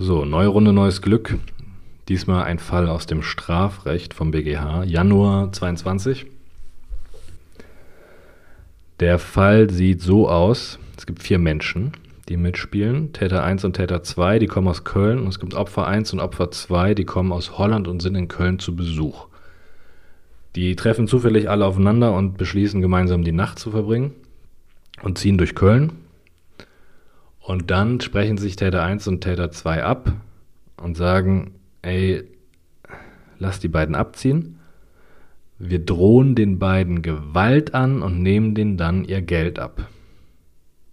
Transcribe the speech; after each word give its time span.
So, 0.00 0.24
neue 0.24 0.46
Runde, 0.46 0.72
neues 0.72 1.02
Glück. 1.02 1.38
Diesmal 2.08 2.44
ein 2.44 2.60
Fall 2.60 2.88
aus 2.88 3.06
dem 3.06 3.20
Strafrecht 3.20 4.14
vom 4.14 4.30
BGH, 4.30 4.84
Januar 4.84 5.50
22. 5.50 6.26
Der 9.00 9.18
Fall 9.18 9.70
sieht 9.70 10.00
so 10.00 10.28
aus: 10.28 10.78
Es 10.96 11.04
gibt 11.04 11.20
vier 11.20 11.40
Menschen, 11.40 11.90
die 12.28 12.36
mitspielen. 12.36 13.12
Täter 13.12 13.42
1 13.42 13.64
und 13.64 13.72
Täter 13.72 14.04
2, 14.04 14.38
die 14.38 14.46
kommen 14.46 14.68
aus 14.68 14.84
Köln. 14.84 15.18
Und 15.18 15.30
es 15.30 15.40
gibt 15.40 15.54
Opfer 15.54 15.88
1 15.88 16.12
und 16.12 16.20
Opfer 16.20 16.52
2, 16.52 16.94
die 16.94 17.04
kommen 17.04 17.32
aus 17.32 17.58
Holland 17.58 17.88
und 17.88 18.00
sind 18.00 18.14
in 18.14 18.28
Köln 18.28 18.60
zu 18.60 18.76
Besuch. 18.76 19.26
Die 20.54 20.76
treffen 20.76 21.08
zufällig 21.08 21.50
alle 21.50 21.66
aufeinander 21.66 22.14
und 22.14 22.38
beschließen 22.38 22.80
gemeinsam 22.80 23.24
die 23.24 23.32
Nacht 23.32 23.58
zu 23.58 23.72
verbringen 23.72 24.12
und 25.02 25.18
ziehen 25.18 25.38
durch 25.38 25.56
Köln. 25.56 25.90
Und 27.48 27.70
dann 27.70 27.98
sprechen 28.02 28.36
sich 28.36 28.56
Täter 28.56 28.82
1 28.82 29.08
und 29.08 29.22
Täter 29.22 29.50
2 29.50 29.82
ab 29.82 30.12
und 30.76 30.98
sagen, 30.98 31.54
ey, 31.80 32.24
lass 33.38 33.58
die 33.58 33.68
beiden 33.68 33.94
abziehen. 33.94 34.58
Wir 35.58 35.82
drohen 35.82 36.34
den 36.34 36.58
beiden 36.58 37.00
Gewalt 37.00 37.72
an 37.72 38.02
und 38.02 38.22
nehmen 38.22 38.54
denen 38.54 38.76
dann 38.76 39.02
ihr 39.06 39.22
Geld 39.22 39.58
ab. 39.58 39.88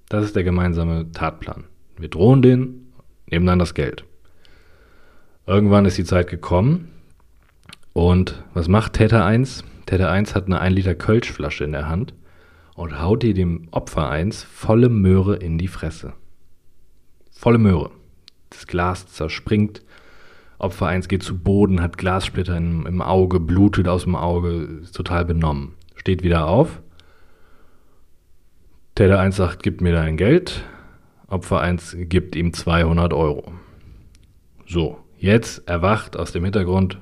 Das 0.08 0.24
ist 0.24 0.38
der 0.38 0.46
gemeinsame 0.46 1.12
Tatplan. 1.12 1.66
Wir 1.98 2.08
drohen 2.08 2.42
denen, 2.42 2.94
nehmen 3.30 3.46
dann 3.46 3.60
das 3.60 3.74
Geld. 3.74 4.06
Irgendwann 5.46 5.84
ist 5.84 5.98
die 5.98 6.06
Zeit 6.06 6.30
gekommen 6.30 6.88
und 7.92 8.46
was 8.54 8.70
macht 8.70 8.94
Täter 8.94 9.26
1? 9.26 9.66
Täter 9.88 10.10
1 10.10 10.36
hat 10.36 10.46
eine 10.46 10.62
1 10.62 10.74
Liter 10.74 10.96
Kölschflasche 10.96 11.66
in 11.66 11.74
der 11.74 11.90
Hand 11.90 12.14
und 12.76 13.02
haut 13.02 13.24
die 13.24 13.34
dem 13.34 13.68
Opfer 13.72 14.10
1 14.10 14.44
volle 14.44 14.88
Möhre 14.88 15.36
in 15.36 15.58
die 15.58 15.68
Fresse. 15.68 16.14
Volle 17.36 17.58
Möhre. 17.58 17.92
Das 18.50 18.66
Glas 18.66 19.08
zerspringt. 19.08 19.84
Opfer 20.58 20.88
1 20.88 21.10
geht 21.10 21.22
zu 21.22 21.38
Boden, 21.38 21.82
hat 21.82 21.98
Glassplitter 21.98 22.56
im, 22.58 22.88
im 22.88 23.02
Auge, 23.02 23.40
blutet 23.42 23.88
aus 23.88 24.04
dem 24.04 24.16
Auge, 24.16 24.80
ist 24.82 24.96
total 24.96 25.26
benommen. 25.26 25.74
Steht 25.96 26.24
wieder 26.24 26.48
auf. 26.48 26.82
Täter 28.96 29.20
1 29.20 29.36
sagt, 29.36 29.62
gib 29.62 29.82
mir 29.82 29.92
dein 29.92 30.16
Geld. 30.16 30.64
Opfer 31.28 31.60
1 31.60 31.98
gibt 32.00 32.36
ihm 32.38 32.54
200 32.54 33.14
Euro. 33.14 33.52
So, 34.66 34.98
jetzt 35.18 35.68
erwacht 35.68 36.18
aus 36.18 36.32
dem 36.32 36.46
Hintergrund 36.46 37.00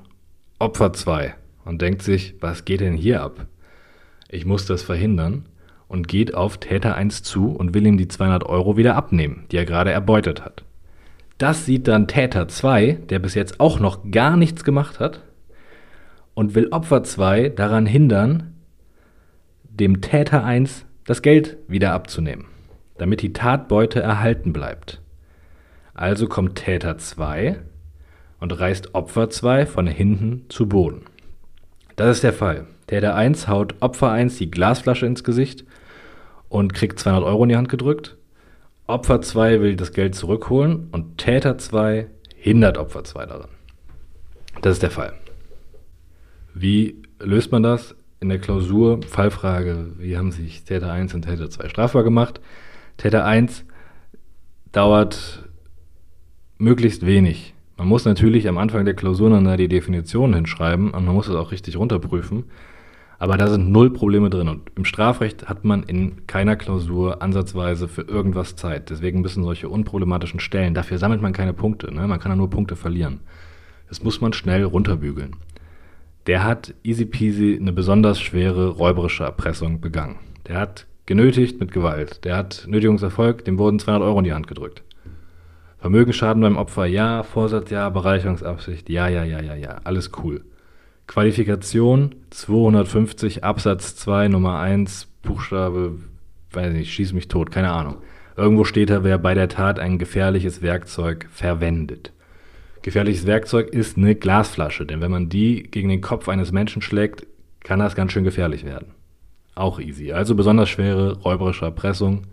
Opfer 0.57 0.93
2 0.93 1.35
und 1.65 1.81
denkt 1.81 2.01
sich, 2.01 2.35
was 2.41 2.65
geht 2.65 2.81
denn 2.81 2.95
hier 2.95 3.21
ab? 3.21 3.45
Ich 4.29 4.45
muss 4.45 4.65
das 4.65 4.81
verhindern 4.81 5.47
und 5.93 6.07
geht 6.07 6.33
auf 6.33 6.57
Täter 6.57 6.95
1 6.95 7.21
zu 7.21 7.51
und 7.51 7.75
will 7.75 7.85
ihm 7.85 7.97
die 7.97 8.07
200 8.07 8.43
Euro 8.47 8.77
wieder 8.77 8.95
abnehmen, 8.95 9.45
die 9.51 9.57
er 9.57 9.65
gerade 9.65 9.91
erbeutet 9.91 10.43
hat. 10.43 10.63
Das 11.37 11.67
sieht 11.67 11.87
dann 11.87 12.07
Täter 12.07 12.47
2, 12.47 12.93
der 13.09 13.19
bis 13.19 13.35
jetzt 13.35 13.59
auch 13.59 13.79
noch 13.79 14.09
gar 14.09 14.35
nichts 14.35 14.63
gemacht 14.63 14.99
hat, 14.99 15.21
und 16.33 16.55
will 16.55 16.69
Opfer 16.71 17.03
2 17.03 17.49
daran 17.49 17.85
hindern, 17.85 18.55
dem 19.65 20.01
Täter 20.01 20.43
1 20.43 20.85
das 21.05 21.21
Geld 21.21 21.57
wieder 21.67 21.93
abzunehmen, 21.93 22.45
damit 22.97 23.21
die 23.21 23.33
Tatbeute 23.33 24.01
erhalten 24.01 24.51
bleibt. 24.51 24.99
Also 25.93 26.25
kommt 26.27 26.55
Täter 26.55 26.97
2 26.97 27.59
und 28.39 28.59
reißt 28.59 28.95
Opfer 28.95 29.29
2 29.29 29.67
von 29.67 29.85
hinten 29.85 30.45
zu 30.49 30.67
Boden. 30.67 31.01
Das 31.97 32.17
ist 32.17 32.23
der 32.23 32.33
Fall. 32.33 32.65
Täter 32.87 33.13
1 33.13 33.47
haut 33.47 33.75
Opfer 33.79 34.09
1 34.09 34.39
die 34.39 34.49
Glasflasche 34.49 35.05
ins 35.05 35.23
Gesicht 35.23 35.65
und 36.53 36.75
kriegt 36.75 36.99
200 36.99 37.23
Euro 37.23 37.43
in 37.43 37.49
die 37.49 37.55
Hand 37.55 37.67
gedrückt. 37.67 38.15
Opfer 38.85 39.21
2 39.21 39.59
will 39.59 39.75
das 39.75 39.91
Geld 39.91 40.13
zurückholen 40.13 40.87
und 40.91 41.17
Täter 41.17 41.57
2 41.57 42.07
hindert 42.35 42.77
Opfer 42.77 43.03
2 43.03 43.25
daran. 43.25 43.49
Das 44.61 44.73
ist 44.73 44.83
der 44.83 44.91
Fall. 44.91 45.13
Wie 46.53 47.01
löst 47.19 47.51
man 47.51 47.63
das? 47.63 47.95
In 48.19 48.29
der 48.29 48.37
Klausur, 48.37 48.99
Fallfrage, 49.01 49.93
wie 49.97 50.15
haben 50.15 50.31
sich 50.31 50.63
Täter 50.63 50.91
1 50.91 51.15
und 51.15 51.23
Täter 51.23 51.49
2 51.49 51.69
strafbar 51.69 52.03
gemacht? 52.03 52.39
Täter 52.97 53.25
1 53.25 53.65
dauert 54.71 55.49
möglichst 56.59 57.03
wenig. 57.03 57.55
Man 57.77 57.87
muss 57.87 58.05
natürlich 58.05 58.47
am 58.47 58.59
Anfang 58.59 58.85
der 58.85 58.93
Klausur 58.93 59.31
dann 59.31 59.57
die 59.57 59.67
Definition 59.67 60.35
hinschreiben 60.35 60.91
und 60.91 61.03
man 61.03 61.15
muss 61.15 61.27
es 61.27 61.35
auch 61.35 61.51
richtig 61.51 61.77
runterprüfen. 61.77 62.43
Aber 63.23 63.37
da 63.37 63.47
sind 63.47 63.71
null 63.71 63.89
Probleme 63.89 64.29
drin. 64.29 64.49
Und 64.49 64.69
im 64.75 64.83
Strafrecht 64.83 65.47
hat 65.47 65.63
man 65.63 65.83
in 65.83 66.27
keiner 66.27 66.57
Klausur 66.57 67.21
ansatzweise 67.21 67.87
für 67.87 68.01
irgendwas 68.01 68.57
Zeit. 68.57 68.89
Deswegen 68.89 69.21
müssen 69.21 69.45
solche 69.45 69.69
unproblematischen 69.69 70.41
Stellen, 70.41 70.73
dafür 70.73 70.97
sammelt 70.97 71.21
man 71.21 71.31
keine 71.31 71.53
Punkte. 71.53 71.93
Ne? 71.93 72.05
Man 72.05 72.19
kann 72.19 72.33
ja 72.33 72.35
nur 72.35 72.49
Punkte 72.49 72.75
verlieren. 72.75 73.21
Das 73.87 74.03
muss 74.03 74.19
man 74.19 74.33
schnell 74.33 74.65
runterbügeln. 74.65 75.37
Der 76.27 76.43
hat 76.43 76.73
easy 76.83 77.05
peasy 77.05 77.57
eine 77.57 77.71
besonders 77.71 78.19
schwere 78.19 78.67
räuberische 78.67 79.23
Erpressung 79.23 79.79
begangen. 79.79 80.17
Der 80.49 80.59
hat 80.59 80.85
genötigt 81.05 81.61
mit 81.61 81.71
Gewalt. 81.71 82.25
Der 82.25 82.35
hat 82.35 82.65
Nötigungserfolg, 82.67 83.45
dem 83.45 83.57
wurden 83.57 83.79
200 83.79 84.05
Euro 84.05 84.19
in 84.19 84.25
die 84.25 84.33
Hand 84.33 84.47
gedrückt. 84.47 84.83
Vermögensschaden 85.77 86.41
beim 86.41 86.57
Opfer, 86.57 86.87
ja. 86.87 87.23
Vorsatz, 87.23 87.69
ja. 87.69 87.87
Bereicherungsabsicht, 87.87 88.89
ja, 88.89 89.07
ja, 89.07 89.23
ja, 89.23 89.41
ja, 89.41 89.55
ja. 89.55 89.79
Alles 89.85 90.11
cool. 90.21 90.43
Qualifikation 91.07 92.15
250 92.29 93.43
Absatz 93.43 93.95
2 93.97 94.29
Nummer 94.29 94.59
1 94.59 95.07
Buchstabe, 95.21 95.99
weiß 96.51 96.73
nicht, 96.73 96.93
schieß 96.93 97.13
mich 97.13 97.27
tot, 97.27 97.51
keine 97.51 97.71
Ahnung. 97.71 97.97
Irgendwo 98.35 98.63
steht 98.63 98.89
da, 98.89 99.03
wer 99.03 99.17
bei 99.17 99.33
der 99.33 99.49
Tat 99.49 99.79
ein 99.79 99.99
gefährliches 99.99 100.61
Werkzeug 100.61 101.27
verwendet. 101.31 102.11
Gefährliches 102.81 103.25
Werkzeug 103.25 103.69
ist 103.69 103.97
eine 103.97 104.15
Glasflasche, 104.15 104.85
denn 104.85 105.01
wenn 105.01 105.11
man 105.11 105.29
die 105.29 105.63
gegen 105.63 105.89
den 105.89 106.01
Kopf 106.01 106.27
eines 106.27 106.51
Menschen 106.51 106.81
schlägt, 106.81 107.25
kann 107.63 107.79
das 107.79 107.95
ganz 107.95 108.11
schön 108.11 108.25
gefährlich 108.25 108.65
werden. 108.65 108.87
Auch 109.55 109.79
easy. 109.79 110.11
Also 110.11 110.35
besonders 110.35 110.69
schwere 110.69 111.17
räuberische 111.19 111.65
Erpressung 111.65 112.27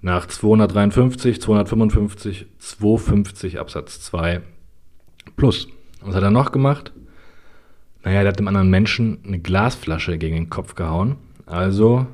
nach 0.00 0.26
253, 0.26 1.40
255, 1.42 2.46
250 2.58 3.58
Absatz 3.58 4.00
2 4.00 4.40
plus. 5.36 5.68
Was 6.00 6.14
hat 6.14 6.22
er 6.22 6.30
noch 6.30 6.52
gemacht? 6.52 6.92
Naja, 8.04 8.20
der 8.20 8.28
hat 8.28 8.38
dem 8.38 8.48
anderen 8.48 8.68
Menschen 8.68 9.18
eine 9.26 9.38
Glasflasche 9.38 10.18
gegen 10.18 10.36
den 10.36 10.50
Kopf 10.50 10.74
gehauen. 10.74 11.16
Also 11.46 12.06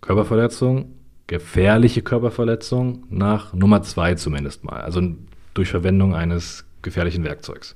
Körperverletzung, 0.00 0.94
gefährliche 1.26 2.02
Körperverletzung 2.02 3.04
nach 3.10 3.52
Nummer 3.52 3.82
2 3.82 4.14
zumindest 4.14 4.64
mal. 4.64 4.80
Also 4.80 5.02
durch 5.54 5.70
Verwendung 5.70 6.14
eines 6.14 6.64
gefährlichen 6.82 7.24
Werkzeugs. 7.24 7.74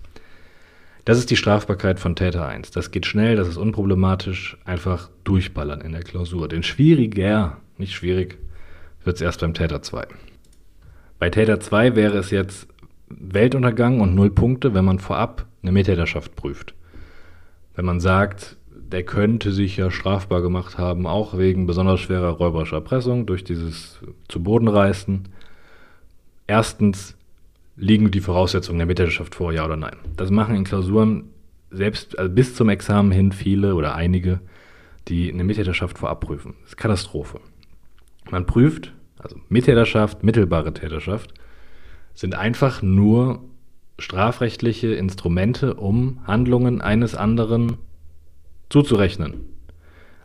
Das 1.05 1.19
ist 1.19 1.31
die 1.31 1.37
Strafbarkeit 1.37 1.99
von 1.99 2.15
Täter 2.15 2.47
1. 2.47 2.71
Das 2.71 2.91
geht 2.91 3.07
schnell, 3.07 3.35
das 3.35 3.49
ist 3.49 3.57
unproblematisch. 3.57 4.57
Einfach 4.65 5.09
durchballern 5.25 5.81
in 5.81 5.93
der 5.93 6.03
Klausur. 6.03 6.49
Denn 6.49 6.63
schwieriger, 6.63 7.57
nicht 7.77 7.95
schwierig, 7.95 8.39
wird 9.05 9.17
es 9.17 9.23
erst 9.23 9.41
beim 9.41 9.55
Täter 9.55 9.83
2. 9.83 10.07
Bei 11.19 11.31
Täter 11.31 11.59
2 11.59 11.97
wäre 11.97 12.19
es 12.19 12.31
jetzt 12.31 12.69
Weltuntergang 13.09 14.01
und 14.01 14.15
null 14.15 14.31
Punkte, 14.31 14.75
wenn 14.75 14.85
man 14.85 14.99
vorab 14.99 15.47
eine 15.63 15.73
Mittäterschaft 15.73 16.37
prüft. 16.37 16.75
Wenn 17.79 17.85
man 17.85 18.01
sagt, 18.01 18.57
der 18.73 19.05
könnte 19.05 19.53
sich 19.53 19.77
ja 19.77 19.93
strafbar 19.93 20.43
gemacht 20.43 20.79
haben, 20.79 21.07
auch 21.07 21.39
wegen 21.39 21.69
besonders 21.69 22.01
schwerer 22.01 22.31
räuberischer 22.31 22.79
Erpressung 22.79 23.25
durch 23.25 23.45
dieses 23.45 24.01
zu 24.27 24.43
Boden 24.43 24.67
reißen. 24.67 25.29
Erstens 26.49 27.17
liegen 27.77 28.11
die 28.11 28.19
Voraussetzungen 28.19 28.79
der 28.79 28.89
Mittäterschaft 28.89 29.37
vor, 29.37 29.53
ja 29.53 29.65
oder 29.65 29.77
nein. 29.77 29.95
Das 30.17 30.33
machen 30.33 30.57
in 30.57 30.65
Klausuren 30.65 31.31
selbst 31.71 32.19
also 32.19 32.35
bis 32.35 32.57
zum 32.57 32.69
Examen 32.69 33.13
hin 33.13 33.31
viele 33.31 33.77
oder 33.77 33.95
einige, 33.95 34.41
die 35.07 35.33
eine 35.33 35.45
Mittäterschaft 35.45 35.99
vorab 35.99 36.21
prüfen. 36.21 36.57
Das 36.63 36.71
ist 36.71 36.79
Katastrophe. 36.79 37.39
Man 38.29 38.45
prüft, 38.45 38.93
also 39.19 39.37
Mittäterschaft, 39.51 40.25
mittelbare 40.25 40.75
Täterschaft, 40.75 41.33
sind 42.17 42.35
einfach 42.35 42.83
nur 42.83 43.45
strafrechtliche 43.99 44.89
Instrumente, 44.95 45.75
um 45.75 46.21
Handlungen 46.27 46.81
eines 46.81 47.15
anderen 47.15 47.79
zuzurechnen. 48.69 49.35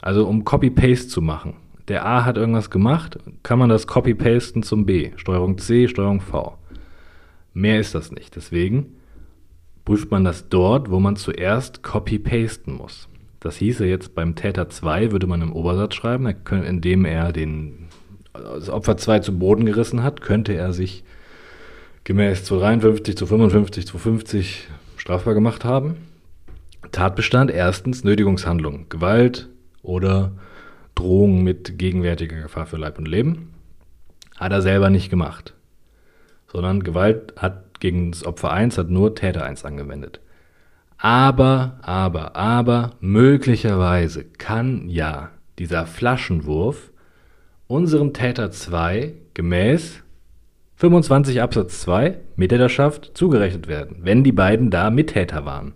Also 0.01 0.27
um 0.27 0.43
Copy-Paste 0.43 1.07
zu 1.07 1.21
machen. 1.21 1.55
Der 1.87 2.05
A 2.05 2.23
hat 2.23 2.37
irgendwas 2.37 2.69
gemacht, 2.69 3.17
kann 3.41 3.59
man 3.59 3.69
das 3.69 3.87
Copy-Pasten 3.87 4.63
zum 4.63 4.85
B. 4.85 5.11
Steuerung 5.15 5.57
C, 5.57 5.87
Steuerung 5.87 6.21
V. 6.21 6.57
Mehr 7.53 7.79
ist 7.79 7.95
das 7.95 8.11
nicht. 8.11 8.35
Deswegen 8.35 8.95
prüft 9.85 10.11
man 10.11 10.23
das 10.23 10.49
dort, 10.49 10.89
wo 10.91 10.99
man 10.99 11.15
zuerst 11.15 11.83
Copy-Pasten 11.83 12.73
muss. 12.73 13.09
Das 13.39 13.57
hieße 13.57 13.85
jetzt 13.85 14.15
beim 14.15 14.35
Täter 14.35 14.69
2 14.69 15.11
würde 15.11 15.27
man 15.27 15.41
im 15.41 15.51
Obersatz 15.51 15.95
schreiben, 15.95 16.25
indem 16.25 17.03
er 17.03 17.33
den 17.33 17.89
das 18.33 18.69
Opfer 18.69 18.97
2 18.97 19.19
zu 19.19 19.37
Boden 19.37 19.65
gerissen 19.65 20.01
hat, 20.01 20.21
könnte 20.21 20.53
er 20.53 20.73
sich 20.73 21.03
gemäß 22.03 22.43
253, 22.45 23.17
255, 23.17 23.87
250 23.87 24.67
strafbar 24.97 25.33
gemacht 25.33 25.63
haben. 25.63 25.97
Tatbestand 26.91 27.49
erstens 27.49 28.03
Nötigungshandlung, 28.03 28.87
Gewalt 28.89 29.49
oder 29.81 30.33
Drohung 30.95 31.43
mit 31.43 31.77
gegenwärtiger 31.79 32.41
Gefahr 32.41 32.65
für 32.65 32.77
Leib 32.77 32.97
und 32.97 33.07
Leben. 33.07 33.53
Hat 34.37 34.51
er 34.51 34.61
selber 34.61 34.89
nicht 34.89 35.09
gemacht, 35.09 35.53
sondern 36.47 36.83
Gewalt 36.83 37.33
hat 37.37 37.79
gegen 37.79 38.11
das 38.11 38.25
Opfer 38.25 38.51
1 38.51 38.77
hat 38.77 38.89
nur 38.89 39.15
Täter 39.15 39.43
1 39.45 39.65
angewendet. 39.65 40.19
Aber, 40.97 41.79
aber, 41.81 42.35
aber, 42.35 42.91
möglicherweise 43.01 44.23
kann 44.23 44.87
ja 44.87 45.31
dieser 45.59 45.85
Flaschenwurf 45.85 46.91
unserem 47.67 48.13
Täter 48.13 48.51
2 48.51 49.13
gemäß 49.33 50.02
25 50.75 51.41
Absatz 51.41 51.81
2 51.81 52.17
Mittäterschaft 52.35 53.11
zugerechnet 53.13 53.67
werden, 53.67 53.97
wenn 54.01 54.23
die 54.23 54.31
beiden 54.31 54.69
da 54.69 54.89
Mittäter 54.89 55.45
waren. 55.45 55.73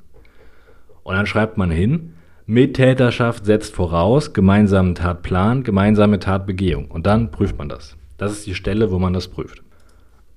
Und 1.03 1.15
dann 1.15 1.25
schreibt 1.25 1.57
man 1.57 1.71
hin, 1.71 2.13
Mittäterschaft 2.45 3.45
setzt 3.45 3.75
voraus 3.75 4.33
gemeinsamen 4.33 4.95
Tatplan, 4.95 5.63
gemeinsame 5.63 6.19
Tatbegehung. 6.19 6.89
Und 6.89 7.05
dann 7.05 7.31
prüft 7.31 7.57
man 7.57 7.69
das. 7.69 7.97
Das 8.17 8.31
ist 8.31 8.47
die 8.47 8.55
Stelle, 8.55 8.91
wo 8.91 8.99
man 8.99 9.13
das 9.13 9.27
prüft. 9.27 9.61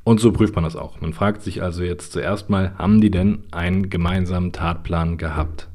Und 0.05 0.21
so 0.21 0.33
prüft 0.33 0.55
man 0.55 0.65
das 0.65 0.77
auch. 0.77 1.01
Man 1.01 1.13
fragt 1.13 1.43
sich 1.43 1.63
also 1.63 1.83
jetzt 1.83 2.13
zuerst 2.13 2.51
mal, 2.51 2.73
haben 2.79 3.01
die 3.01 3.11
denn 3.11 3.45
einen 3.53 3.91
gemeinsamen 3.91 4.53
Tatplan 4.53 5.19
gehabt? 5.19 5.69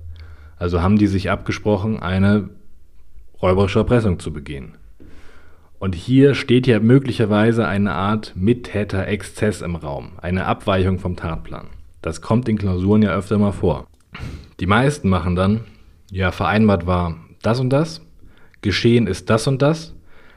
Also 0.57 0.81
haben 0.81 0.97
die 0.97 1.07
sich 1.07 1.29
abgesprochen, 1.29 1.99
eine 1.99 2.49
räuberische 3.41 3.79
Erpressung 3.79 4.19
zu 4.19 4.33
begehen? 4.33 4.77
Und 5.85 5.93
hier 5.93 6.33
steht 6.33 6.65
ja 6.65 6.79
möglicherweise 6.79 7.67
eine 7.67 7.93
Art 7.93 8.33
Mittäter-Exzess 8.35 9.61
im 9.61 9.75
Raum, 9.75 10.13
eine 10.19 10.47
Abweichung 10.47 10.97
vom 10.97 11.15
Tatplan. 11.15 11.67
Das 12.01 12.21
kommt 12.21 12.49
in 12.49 12.57
Klausuren 12.57 13.03
ja 13.03 13.15
öfter 13.15 13.37
mal 13.37 13.51
vor. 13.51 13.85
Die 14.59 14.65
meisten 14.65 15.09
machen 15.09 15.35
dann, 15.35 15.61
ja, 16.09 16.31
vereinbart 16.31 16.87
war 16.87 17.17
das 17.43 17.59
und 17.59 17.69
das, 17.69 18.01
geschehen 18.61 19.05
ist 19.05 19.29
das 19.29 19.45
und 19.45 19.61
das, 19.61 19.93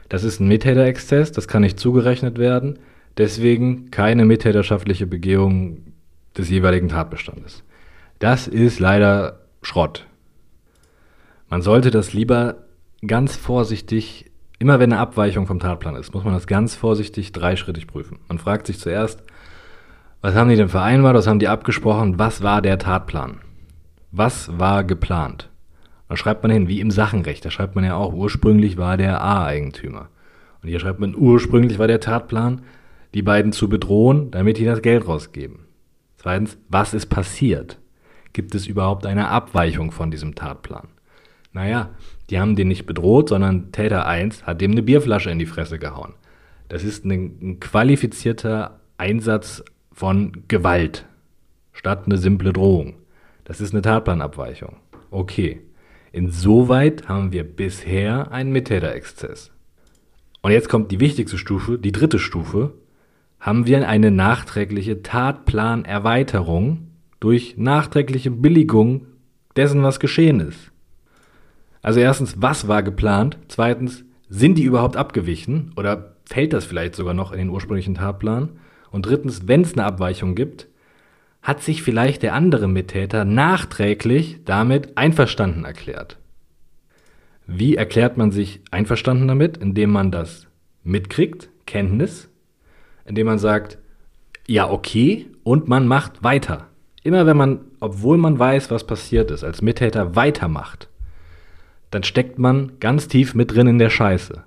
das 0.07 0.23
ist 0.23 0.39
ein 0.39 0.47
Mittäter-Exzess, 0.47 1.31
das 1.31 1.47
kann 1.47 1.63
nicht 1.63 1.79
zugerechnet 1.79 2.37
werden, 2.37 2.77
deswegen 3.17 3.89
keine 3.89 4.25
mittäterschaftliche 4.25 5.07
Begehung 5.07 5.79
des 6.37 6.51
jeweiligen 6.51 6.89
Tatbestandes. 6.89 7.63
Das 8.19 8.47
ist 8.47 8.79
leider 8.79 9.39
Schrott. 9.63 10.05
Man 11.49 11.63
sollte 11.63 11.89
das 11.89 12.13
lieber 12.13 12.67
ganz 13.01 13.35
vorsichtig 13.35 14.28
Immer 14.59 14.79
wenn 14.79 14.91
eine 14.91 15.01
Abweichung 15.01 15.47
vom 15.47 15.59
Tatplan 15.59 15.95
ist, 15.95 16.13
muss 16.13 16.25
man 16.25 16.33
das 16.33 16.45
ganz 16.45 16.75
vorsichtig 16.75 17.31
dreischrittig 17.31 17.87
prüfen. 17.87 18.19
Man 18.27 18.39
fragt 18.39 18.67
sich 18.67 18.77
zuerst, 18.77 19.23
was 20.21 20.35
haben 20.35 20.49
die 20.49 20.57
denn 20.57 20.67
vereinbart, 20.67 21.15
was 21.15 21.27
haben 21.27 21.39
die 21.39 21.47
abgesprochen, 21.47 22.19
was 22.19 22.43
war 22.43 22.61
der 22.61 22.77
Tatplan? 22.77 23.39
Was 24.11 24.59
war 24.59 24.83
geplant? 24.83 25.49
Dann 26.09 26.17
schreibt 26.17 26.43
man 26.43 26.51
hin, 26.51 26.67
wie 26.67 26.81
im 26.81 26.91
Sachenrecht, 26.91 27.45
da 27.45 27.51
schreibt 27.51 27.75
man 27.75 27.85
ja 27.85 27.95
auch, 27.95 28.13
ursprünglich 28.13 28.77
war 28.77 28.97
der 28.97 29.21
A-Eigentümer. 29.21 30.09
Und 30.61 30.67
hier 30.67 30.81
schreibt 30.81 30.99
man, 30.99 31.15
ursprünglich 31.15 31.79
war 31.79 31.87
der 31.87 32.01
Tatplan, 32.01 32.63
die 33.13 33.21
beiden 33.21 33.53
zu 33.53 33.69
bedrohen, 33.69 34.29
damit 34.29 34.57
die 34.57 34.65
das 34.65 34.81
Geld 34.81 35.07
rausgeben. 35.07 35.59
Zweitens, 36.17 36.57
was 36.67 36.93
ist 36.93 37.05
passiert? 37.05 37.79
Gibt 38.33 38.53
es 38.55 38.67
überhaupt 38.67 39.05
eine 39.05 39.29
Abweichung 39.29 39.91
von 39.91 40.11
diesem 40.11 40.35
Tatplan? 40.35 40.89
Naja, 41.53 41.91
die 42.29 42.39
haben 42.39 42.55
den 42.55 42.67
nicht 42.67 42.85
bedroht, 42.85 43.29
sondern 43.29 43.71
Täter 43.71 44.05
1 44.05 44.43
hat 44.43 44.61
dem 44.61 44.71
eine 44.71 44.83
Bierflasche 44.83 45.31
in 45.31 45.39
die 45.39 45.45
Fresse 45.45 45.79
gehauen. 45.79 46.13
Das 46.67 46.83
ist 46.83 47.05
ein, 47.05 47.37
ein 47.41 47.59
qualifizierter 47.59 48.79
Einsatz 48.97 49.63
von 49.91 50.43
Gewalt 50.47 51.05
statt 51.73 52.03
eine 52.05 52.17
simple 52.17 52.53
Drohung. 52.53 52.95
Das 53.45 53.61
ist 53.61 53.73
eine 53.73 53.81
Tatplanabweichung. 53.81 54.75
Okay. 55.11 55.61
Insoweit 56.11 57.07
haben 57.07 57.31
wir 57.31 57.43
bisher 57.43 58.31
einen 58.31 58.51
Mittäterexzess. 58.51 59.51
Und 60.41 60.51
jetzt 60.51 60.69
kommt 60.69 60.91
die 60.91 60.99
wichtigste 60.99 61.37
Stufe, 61.37 61.77
die 61.77 61.91
dritte 61.91 62.19
Stufe. 62.19 62.73
Haben 63.39 63.65
wir 63.65 63.87
eine 63.87 64.11
nachträgliche 64.11 65.01
Tatplanerweiterung 65.01 66.87
durch 67.19 67.55
nachträgliche 67.57 68.31
Billigung 68.31 69.05
dessen, 69.55 69.83
was 69.83 69.99
geschehen 69.99 70.39
ist. 70.39 70.71
Also 71.81 71.99
erstens, 71.99 72.35
was 72.37 72.67
war 72.67 72.83
geplant? 72.83 73.37
Zweitens, 73.47 74.03
sind 74.29 74.57
die 74.57 74.63
überhaupt 74.63 74.95
abgewichen 74.95 75.71
oder 75.75 76.15
fällt 76.25 76.53
das 76.53 76.65
vielleicht 76.65 76.95
sogar 76.95 77.13
noch 77.13 77.31
in 77.31 77.39
den 77.39 77.49
ursprünglichen 77.49 77.95
Tatplan? 77.95 78.49
Und 78.91 79.05
drittens, 79.05 79.47
wenn 79.47 79.61
es 79.61 79.73
eine 79.73 79.85
Abweichung 79.85 80.35
gibt, 80.35 80.67
hat 81.41 81.63
sich 81.63 81.83
vielleicht 81.83 82.21
der 82.21 82.33
andere 82.33 82.67
Mittäter 82.67 83.23
nachträglich 83.25 84.39
damit 84.45 84.97
einverstanden 84.97 85.63
erklärt. 85.63 86.17
Wie 87.47 87.75
erklärt 87.75 88.17
man 88.17 88.31
sich 88.31 88.61
einverstanden 88.71 89.27
damit? 89.27 89.57
Indem 89.57 89.91
man 89.91 90.11
das 90.11 90.47
mitkriegt, 90.83 91.49
Kenntnis, 91.65 92.29
indem 93.05 93.27
man 93.27 93.39
sagt, 93.39 93.77
ja, 94.47 94.69
okay, 94.69 95.27
und 95.43 95.67
man 95.67 95.87
macht 95.87 96.23
weiter. 96.23 96.67
Immer 97.03 97.25
wenn 97.25 97.37
man, 97.37 97.61
obwohl 97.79 98.17
man 98.17 98.37
weiß, 98.37 98.69
was 98.71 98.85
passiert 98.85 99.31
ist, 99.31 99.43
als 99.43 99.61
Mittäter 99.61 100.15
weitermacht, 100.15 100.88
dann 101.91 102.03
steckt 102.03 102.37
man 102.39 102.73
ganz 102.79 103.07
tief 103.07 103.33
mit 103.35 103.53
drin 103.53 103.67
in 103.67 103.79
der 103.79 103.89
Scheiße. 103.89 104.43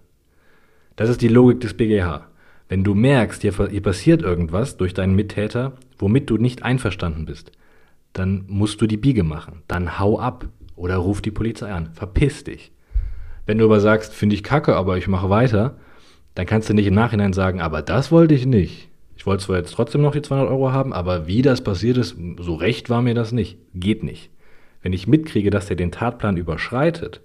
Das 0.96 1.08
ist 1.08 1.22
die 1.22 1.28
Logik 1.28 1.60
des 1.60 1.74
BGH. 1.74 2.28
Wenn 2.68 2.84
du 2.84 2.94
merkst, 2.94 3.42
hier, 3.42 3.52
hier 3.68 3.82
passiert 3.82 4.22
irgendwas 4.22 4.76
durch 4.76 4.94
deinen 4.94 5.14
Mittäter, 5.14 5.72
womit 5.98 6.30
du 6.30 6.36
nicht 6.36 6.62
einverstanden 6.62 7.26
bist, 7.26 7.52
dann 8.12 8.44
musst 8.48 8.80
du 8.80 8.86
die 8.86 8.96
Biege 8.96 9.24
machen. 9.24 9.62
Dann 9.68 9.98
hau 9.98 10.18
ab 10.18 10.46
oder 10.76 10.96
ruf 10.96 11.20
die 11.20 11.30
Polizei 11.30 11.70
an. 11.72 11.90
Verpiss 11.94 12.44
dich. 12.44 12.72
Wenn 13.46 13.58
du 13.58 13.64
aber 13.64 13.80
sagst, 13.80 14.14
finde 14.14 14.34
ich 14.34 14.42
kacke, 14.42 14.76
aber 14.76 14.96
ich 14.96 15.08
mache 15.08 15.30
weiter, 15.30 15.76
dann 16.34 16.46
kannst 16.46 16.68
du 16.68 16.74
nicht 16.74 16.86
im 16.86 16.94
Nachhinein 16.94 17.32
sagen, 17.32 17.60
aber 17.60 17.82
das 17.82 18.12
wollte 18.12 18.34
ich 18.34 18.46
nicht. 18.46 18.88
Ich 19.16 19.26
wollte 19.26 19.44
zwar 19.44 19.58
jetzt 19.58 19.74
trotzdem 19.74 20.02
noch 20.02 20.12
die 20.12 20.22
200 20.22 20.50
Euro 20.50 20.72
haben, 20.72 20.92
aber 20.92 21.26
wie 21.26 21.42
das 21.42 21.62
passiert 21.62 21.96
ist, 21.96 22.16
so 22.38 22.54
recht 22.54 22.88
war 22.90 23.02
mir 23.02 23.14
das 23.14 23.32
nicht. 23.32 23.58
Geht 23.74 24.02
nicht. 24.02 24.30
Wenn 24.82 24.92
ich 24.92 25.06
mitkriege, 25.06 25.50
dass 25.50 25.70
er 25.70 25.76
den 25.76 25.92
Tatplan 25.92 26.36
überschreitet, 26.36 27.20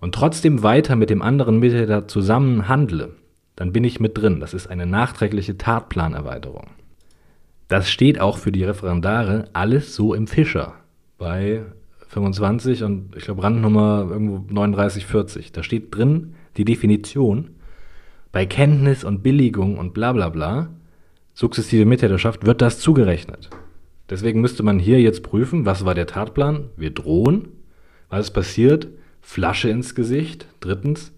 und 0.00 0.14
trotzdem 0.14 0.62
weiter 0.62 0.96
mit 0.96 1.10
dem 1.10 1.22
anderen 1.22 1.58
Mittäter 1.58 2.08
zusammen 2.08 2.68
handle, 2.68 3.16
dann 3.56 3.72
bin 3.72 3.84
ich 3.84 4.00
mit 4.00 4.16
drin. 4.16 4.40
Das 4.40 4.54
ist 4.54 4.68
eine 4.68 4.86
nachträgliche 4.86 5.58
Tatplanerweiterung. 5.58 6.68
Das 7.68 7.88
steht 7.90 8.20
auch 8.20 8.38
für 8.38 8.50
die 8.50 8.64
Referendare 8.64 9.44
alles 9.52 9.94
so 9.94 10.14
im 10.14 10.26
Fischer 10.26 10.74
bei 11.18 11.62
25 12.08 12.82
und 12.82 13.14
ich 13.14 13.24
glaube 13.24 13.42
Randnummer 13.42 14.08
irgendwo 14.10 14.38
3940. 14.38 15.52
Da 15.52 15.62
steht 15.62 15.94
drin 15.94 16.34
die 16.56 16.64
Definition 16.64 17.50
bei 18.32 18.46
Kenntnis 18.46 19.04
und 19.04 19.22
Billigung 19.22 19.78
und 19.78 19.94
bla 19.94 20.12
bla 20.12 20.28
bla, 20.28 20.70
sukzessive 21.34 21.84
Mittäterschaft, 21.84 22.46
wird 22.46 22.60
das 22.60 22.80
zugerechnet. 22.80 23.50
Deswegen 24.08 24.40
müsste 24.40 24.62
man 24.62 24.78
hier 24.78 25.00
jetzt 25.00 25.22
prüfen, 25.22 25.66
was 25.66 25.84
war 25.84 25.94
der 25.94 26.06
Tatplan? 26.06 26.70
Wir 26.76 26.90
drohen. 26.90 27.48
Was 28.08 28.26
ist 28.26 28.32
passiert? 28.32 28.88
Flasche 29.20 29.68
ins 29.68 29.94
Gesicht. 29.94 30.46
Drittens, 30.60 31.12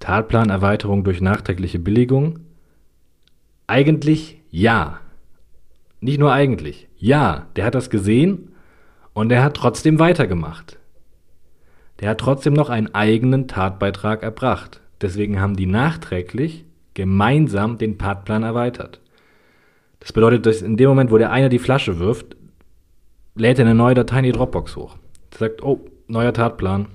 Tatplanerweiterung 0.00 1.04
durch 1.04 1.20
nachträgliche 1.20 1.78
Billigung. 1.78 2.40
Eigentlich 3.66 4.40
ja. 4.50 5.00
Nicht 6.00 6.18
nur 6.18 6.32
eigentlich. 6.32 6.88
Ja, 6.96 7.46
der 7.56 7.66
hat 7.66 7.74
das 7.74 7.90
gesehen 7.90 8.52
und 9.12 9.28
der 9.28 9.42
hat 9.42 9.54
trotzdem 9.54 9.98
weitergemacht. 9.98 10.78
Der 12.00 12.10
hat 12.10 12.18
trotzdem 12.18 12.52
noch 12.52 12.68
einen 12.68 12.92
eigenen 12.94 13.46
Tatbeitrag 13.46 14.22
erbracht. 14.22 14.80
Deswegen 15.00 15.40
haben 15.40 15.56
die 15.56 15.66
nachträglich 15.66 16.64
gemeinsam 16.94 17.78
den 17.78 17.98
Tatplan 17.98 18.42
erweitert. 18.42 19.00
Das 20.00 20.12
bedeutet, 20.12 20.46
dass 20.46 20.62
in 20.62 20.76
dem 20.76 20.88
Moment, 20.88 21.12
wo 21.12 21.18
der 21.18 21.30
eine 21.30 21.48
die 21.48 21.60
Flasche 21.60 22.00
wirft, 22.00 22.36
lädt 23.36 23.58
er 23.58 23.66
eine 23.66 23.74
neue 23.74 23.94
Datei 23.94 24.18
in 24.18 24.24
die 24.24 24.32
Dropbox 24.32 24.74
hoch. 24.76 24.96
Sagt, 25.36 25.62
oh, 25.62 25.80
neuer 26.06 26.32
Tatplan. 26.32 26.86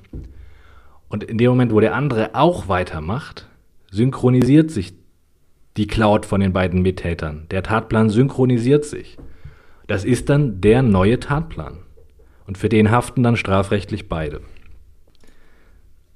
Und 1.09 1.23
in 1.23 1.37
dem 1.37 1.49
Moment, 1.49 1.71
wo 1.71 1.79
der 1.79 1.95
andere 1.95 2.35
auch 2.35 2.67
weitermacht, 2.67 3.47
synchronisiert 3.91 4.71
sich 4.71 4.93
die 5.77 5.87
Cloud 5.87 6.25
von 6.25 6.41
den 6.41 6.53
beiden 6.53 6.81
Mittätern. 6.81 7.45
Der 7.51 7.63
Tatplan 7.63 8.09
synchronisiert 8.09 8.85
sich. 8.85 9.17
Das 9.85 10.03
ist 10.03 10.29
dann 10.29 10.59
der 10.59 10.81
neue 10.81 11.19
Tatplan. 11.19 11.77
Und 12.45 12.57
für 12.57 12.69
den 12.69 12.91
haften 12.91 13.23
dann 13.23 13.37
strafrechtlich 13.37 14.09
beide. 14.09 14.41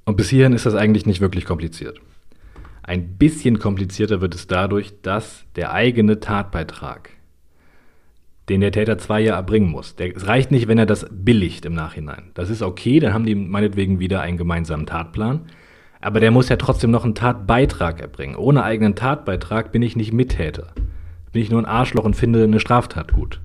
Und 0.05 0.17
bis 0.17 0.29
hierhin 0.29 0.53
ist 0.53 0.65
das 0.65 0.75
eigentlich 0.75 1.05
nicht 1.05 1.21
wirklich 1.21 1.45
kompliziert. 1.45 2.01
Ein 2.83 3.17
bisschen 3.17 3.59
komplizierter 3.59 4.21
wird 4.21 4.33
es 4.33 4.47
dadurch, 4.47 5.01
dass 5.01 5.45
der 5.55 5.71
eigene 5.71 6.19
Tatbeitrag 6.19 7.11
den 8.51 8.61
der 8.61 8.71
Täter 8.71 8.97
zwei 8.97 9.21
Jahre 9.21 9.37
erbringen 9.37 9.69
muss. 9.69 9.95
Der, 9.95 10.15
es 10.15 10.27
reicht 10.27 10.51
nicht, 10.51 10.67
wenn 10.67 10.77
er 10.77 10.85
das 10.85 11.07
billigt 11.09 11.65
im 11.65 11.73
Nachhinein. 11.73 12.31
Das 12.33 12.49
ist 12.49 12.61
okay, 12.61 12.99
dann 12.99 13.13
haben 13.13 13.25
die 13.25 13.33
meinetwegen 13.33 13.99
wieder 13.99 14.21
einen 14.21 14.37
gemeinsamen 14.37 14.85
Tatplan. 14.85 15.47
Aber 16.01 16.19
der 16.19 16.31
muss 16.31 16.49
ja 16.49 16.57
trotzdem 16.57 16.91
noch 16.91 17.05
einen 17.05 17.15
Tatbeitrag 17.15 18.01
erbringen. 18.01 18.35
Ohne 18.35 18.63
eigenen 18.63 18.95
Tatbeitrag 18.95 19.71
bin 19.71 19.81
ich 19.81 19.95
nicht 19.95 20.11
Mittäter. 20.11 20.73
Bin 21.31 21.41
ich 21.41 21.49
nur 21.49 21.61
ein 21.61 21.65
Arschloch 21.65 22.03
und 22.03 22.15
finde 22.15 22.43
eine 22.43 22.59
Straftat 22.59 23.13
gut. 23.13 23.39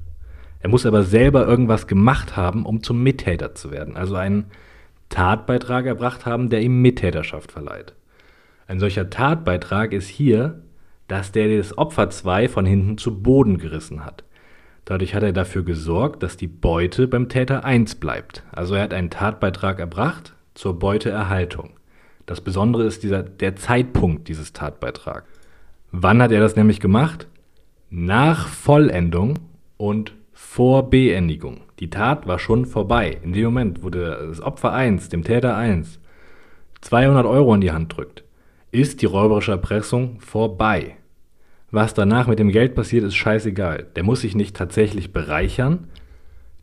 Er 0.60 0.70
muss 0.70 0.86
aber 0.86 1.04
selber 1.04 1.46
irgendwas 1.46 1.86
gemacht 1.86 2.36
haben, 2.36 2.66
um 2.66 2.82
zum 2.82 3.02
Mittäter 3.02 3.54
zu 3.54 3.70
werden. 3.70 3.96
Also 3.96 4.16
einen 4.16 4.46
Tatbeitrag 5.08 5.86
erbracht 5.86 6.26
haben, 6.26 6.48
der 6.48 6.62
ihm 6.62 6.82
Mittäterschaft 6.82 7.52
verleiht. 7.52 7.94
Ein 8.66 8.80
solcher 8.80 9.08
Tatbeitrag 9.08 9.92
ist 9.92 10.08
hier, 10.08 10.62
dass 11.06 11.30
der 11.30 11.56
das 11.56 11.78
Opfer 11.78 12.10
zwei 12.10 12.48
von 12.48 12.66
hinten 12.66 12.98
zu 12.98 13.22
Boden 13.22 13.58
gerissen 13.58 14.04
hat. 14.04 14.24
Dadurch 14.86 15.16
hat 15.16 15.24
er 15.24 15.32
dafür 15.32 15.64
gesorgt, 15.64 16.22
dass 16.22 16.36
die 16.36 16.46
Beute 16.46 17.08
beim 17.08 17.28
Täter 17.28 17.64
1 17.64 17.96
bleibt. 17.96 18.44
Also 18.52 18.76
er 18.76 18.82
hat 18.84 18.94
einen 18.94 19.10
Tatbeitrag 19.10 19.80
erbracht 19.80 20.34
zur 20.54 20.78
Beuteerhaltung. 20.78 21.70
Das 22.24 22.40
Besondere 22.40 22.84
ist 22.84 23.02
dieser, 23.02 23.24
der 23.24 23.56
Zeitpunkt 23.56 24.28
dieses 24.28 24.52
Tatbeitrags. 24.52 25.28
Wann 25.90 26.22
hat 26.22 26.30
er 26.30 26.40
das 26.40 26.54
nämlich 26.54 26.78
gemacht? 26.78 27.26
Nach 27.90 28.46
Vollendung 28.46 29.40
und 29.76 30.14
vor 30.32 30.88
Beendigung. 30.88 31.62
Die 31.80 31.90
Tat 31.90 32.28
war 32.28 32.38
schon 32.38 32.64
vorbei. 32.64 33.18
In 33.22 33.32
dem 33.32 33.46
Moment, 33.46 33.82
wo 33.82 33.90
das 33.90 34.40
Opfer 34.40 34.72
1 34.72 35.08
dem 35.08 35.24
Täter 35.24 35.56
1 35.56 35.98
200 36.80 37.26
Euro 37.26 37.52
in 37.54 37.60
die 37.60 37.72
Hand 37.72 37.96
drückt, 37.96 38.22
ist 38.70 39.02
die 39.02 39.06
räuberische 39.06 39.52
Erpressung 39.52 40.20
vorbei. 40.20 40.96
Was 41.76 41.92
danach 41.92 42.26
mit 42.26 42.38
dem 42.38 42.52
Geld 42.52 42.74
passiert, 42.74 43.04
ist 43.04 43.16
scheißegal. 43.16 43.88
Der 43.96 44.02
muss 44.02 44.22
sich 44.22 44.34
nicht 44.34 44.56
tatsächlich 44.56 45.12
bereichern, 45.12 45.88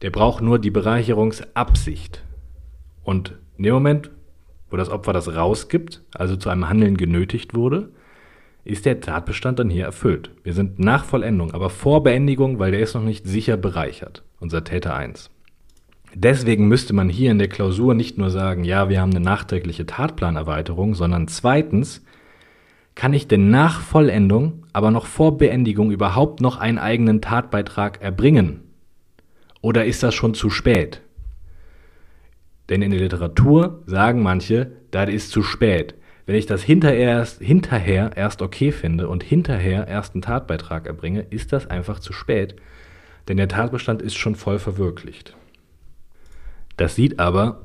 der 0.01 0.09
braucht 0.09 0.41
nur 0.41 0.57
die 0.57 0.71
Bereicherungsabsicht. 0.71 2.23
Und 3.03 3.35
in 3.55 3.65
dem 3.65 3.75
Moment, 3.75 4.09
wo 4.71 4.75
das 4.75 4.89
Opfer 4.89 5.13
das 5.13 5.35
rausgibt, 5.35 6.01
also 6.15 6.35
zu 6.35 6.49
einem 6.49 6.67
Handeln 6.67 6.97
genötigt 6.97 7.53
wurde, 7.53 7.89
ist 8.63 8.87
der 8.87 9.01
Tatbestand 9.01 9.59
dann 9.59 9.69
hier 9.69 9.85
erfüllt. 9.85 10.31
Wir 10.41 10.53
sind 10.53 10.79
nach 10.79 11.05
Vollendung, 11.05 11.51
aber 11.51 11.69
vor 11.69 12.01
Beendigung, 12.01 12.57
weil 12.57 12.71
der 12.71 12.79
ist 12.79 12.95
noch 12.95 13.03
nicht 13.03 13.27
sicher 13.27 13.55
bereichert, 13.55 14.23
unser 14.39 14.63
Täter 14.63 14.95
1. 14.95 15.29
Deswegen 16.15 16.67
müsste 16.67 16.93
man 16.93 17.07
hier 17.07 17.29
in 17.29 17.37
der 17.37 17.49
Klausur 17.49 17.93
nicht 17.93 18.17
nur 18.17 18.31
sagen, 18.31 18.63
ja, 18.63 18.89
wir 18.89 18.99
haben 18.99 19.11
eine 19.11 19.19
nachträgliche 19.19 19.85
Tatplanerweiterung, 19.85 20.95
sondern 20.95 21.27
zweitens, 21.27 22.03
kann 22.95 23.13
ich 23.13 23.27
denn 23.27 23.49
nach 23.49 23.81
Vollendung, 23.81 24.65
aber 24.73 24.91
noch 24.91 25.05
vor 25.05 25.37
Beendigung 25.37 25.91
überhaupt 25.91 26.41
noch 26.41 26.57
einen 26.57 26.77
eigenen 26.77 27.21
Tatbeitrag 27.21 28.01
erbringen? 28.01 28.61
Oder 29.61 29.85
ist 29.85 30.03
das 30.03 30.13
schon 30.13 30.33
zu 30.33 30.49
spät? 30.49 31.01
Denn 32.69 32.81
in 32.81 32.91
der 32.91 32.99
Literatur 32.99 33.81
sagen 33.85 34.21
manche, 34.21 34.71
das 34.91 35.09
ist 35.09 35.31
zu 35.31 35.43
spät. 35.43 35.95
Wenn 36.25 36.35
ich 36.35 36.45
das 36.45 36.63
hinterher 36.63 37.17
erst, 37.17 37.41
hinterher 37.41 38.11
erst 38.15 38.41
okay 38.41 38.71
finde 38.71 39.09
und 39.09 39.23
hinterher 39.23 39.87
erst 39.87 40.13
einen 40.13 40.21
Tatbeitrag 40.21 40.87
erbringe, 40.87 41.21
ist 41.21 41.51
das 41.51 41.69
einfach 41.69 41.99
zu 41.99 42.13
spät, 42.13 42.55
denn 43.27 43.37
der 43.37 43.49
Tatbestand 43.49 44.01
ist 44.01 44.15
schon 44.15 44.35
voll 44.35 44.59
verwirklicht. 44.59 45.35
Das 46.77 46.95
sieht 46.95 47.19
aber 47.19 47.61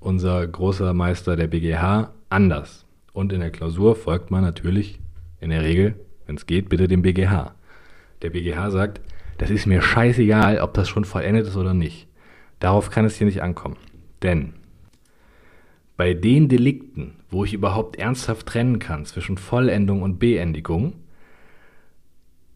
unser 0.00 0.46
großer 0.46 0.92
Meister 0.94 1.36
der 1.36 1.46
BGH 1.46 2.12
anders. 2.28 2.84
Und 3.12 3.32
in 3.32 3.40
der 3.40 3.50
Klausur 3.50 3.94
folgt 3.94 4.30
man 4.30 4.42
natürlich 4.42 5.00
in 5.40 5.50
der 5.50 5.62
Regel, 5.62 5.94
wenn 6.26 6.36
es 6.36 6.46
geht, 6.46 6.68
bitte 6.68 6.88
dem 6.88 7.02
BGH. 7.02 7.54
Der 8.22 8.30
BGH 8.30 8.70
sagt, 8.70 9.00
das 9.38 9.50
ist 9.50 9.66
mir 9.66 9.82
scheißegal, 9.82 10.60
ob 10.60 10.74
das 10.74 10.88
schon 10.88 11.04
vollendet 11.04 11.46
ist 11.46 11.56
oder 11.56 11.74
nicht. 11.74 12.08
Darauf 12.60 12.90
kann 12.90 13.04
es 13.04 13.16
hier 13.16 13.26
nicht 13.26 13.42
ankommen. 13.42 13.76
Denn 14.22 14.54
bei 15.96 16.14
den 16.14 16.48
Delikten, 16.48 17.14
wo 17.28 17.44
ich 17.44 17.52
überhaupt 17.52 17.96
ernsthaft 17.96 18.46
trennen 18.46 18.78
kann 18.78 19.04
zwischen 19.04 19.36
Vollendung 19.36 20.02
und 20.02 20.18
Beendigung, 20.18 20.94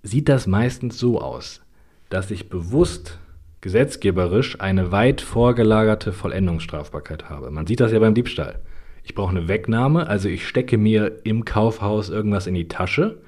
sieht 0.02 0.28
das 0.28 0.46
meistens 0.46 0.98
so 0.98 1.20
aus, 1.20 1.62
dass 2.08 2.30
ich 2.30 2.48
bewusst 2.48 3.18
gesetzgeberisch 3.60 4.60
eine 4.60 4.92
weit 4.92 5.20
vorgelagerte 5.20 6.12
Vollendungsstrafbarkeit 6.12 7.28
habe. 7.28 7.50
Man 7.50 7.66
sieht 7.66 7.80
das 7.80 7.90
ja 7.90 7.98
beim 7.98 8.14
Diebstahl. 8.14 8.60
Ich 9.06 9.14
brauche 9.14 9.30
eine 9.30 9.46
Wegnahme, 9.46 10.08
also 10.08 10.28
ich 10.28 10.48
stecke 10.48 10.76
mir 10.76 11.20
im 11.22 11.44
Kaufhaus 11.44 12.10
irgendwas 12.10 12.48
in 12.48 12.54
die 12.54 12.66
Tasche. 12.66 13.18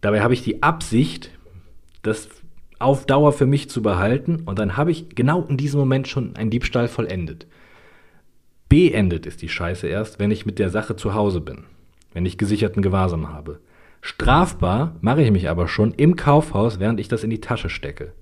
Dabei 0.00 0.22
habe 0.22 0.32
ich 0.32 0.44
die 0.44 0.62
Absicht, 0.62 1.32
das 2.02 2.28
auf 2.78 3.04
Dauer 3.04 3.32
für 3.32 3.46
mich 3.46 3.68
zu 3.68 3.82
behalten 3.82 4.42
und 4.46 4.60
dann 4.60 4.76
habe 4.76 4.92
ich 4.92 5.08
genau 5.16 5.42
in 5.42 5.56
diesem 5.56 5.80
Moment 5.80 6.06
schon 6.06 6.36
einen 6.36 6.50
Diebstahl 6.50 6.86
vollendet. 6.86 7.48
Beendet 8.68 9.26
ist 9.26 9.42
die 9.42 9.48
Scheiße 9.48 9.88
erst, 9.88 10.20
wenn 10.20 10.30
ich 10.30 10.46
mit 10.46 10.60
der 10.60 10.70
Sache 10.70 10.94
zu 10.94 11.14
Hause 11.14 11.40
bin, 11.40 11.64
wenn 12.12 12.24
ich 12.24 12.38
gesicherten 12.38 12.80
Gewahrsam 12.80 13.30
habe. 13.30 13.58
Strafbar 14.02 14.94
mache 15.00 15.22
ich 15.22 15.32
mich 15.32 15.48
aber 15.48 15.66
schon 15.66 15.94
im 15.94 16.14
Kaufhaus, 16.14 16.78
während 16.78 17.00
ich 17.00 17.08
das 17.08 17.24
in 17.24 17.30
die 17.30 17.40
Tasche 17.40 17.70
stecke. 17.70 18.12